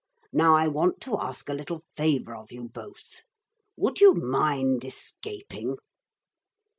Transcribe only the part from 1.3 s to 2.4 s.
a little favour